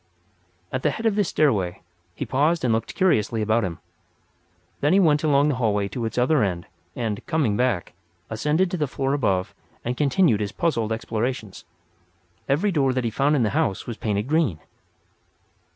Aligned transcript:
At 0.71 0.81
the 0.81 0.89
head 0.89 1.05
of 1.05 1.13
the 1.15 1.23
stairway 1.23 1.83
he 2.15 2.25
paused 2.25 2.65
and 2.65 2.73
looked 2.73 2.95
curiously 2.95 3.39
about 3.43 3.63
him. 3.63 3.73
And 3.73 3.77
then 4.79 4.93
he 4.93 4.99
went 4.99 5.23
along 5.23 5.47
the 5.49 5.55
hallway 5.57 5.87
to 5.89 6.05
its 6.05 6.17
other 6.17 6.41
end; 6.41 6.65
and, 6.95 7.23
coming 7.27 7.55
back, 7.55 7.93
ascended 8.27 8.71
to 8.71 8.77
the 8.77 8.87
floor 8.87 9.13
above 9.13 9.53
and 9.85 9.95
continued 9.95 10.39
his 10.39 10.53
puzzled 10.53 10.91
explorations. 10.91 11.65
Every 12.49 12.71
door 12.71 12.93
that 12.93 13.03
he 13.03 13.11
found 13.11 13.35
in 13.35 13.43
the 13.43 13.51
house 13.51 13.85
was 13.85 13.97
painted 13.97 14.27
green. 14.27 14.59